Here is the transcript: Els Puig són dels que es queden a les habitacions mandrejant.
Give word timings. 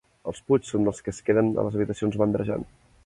Els 0.29 0.39
Puig 0.45 0.65
són 0.69 0.87
dels 0.87 1.01
que 1.07 1.13
es 1.15 1.19
queden 1.27 1.51
a 1.51 1.67
les 1.67 1.77
habitacions 1.79 2.19
mandrejant. 2.23 2.67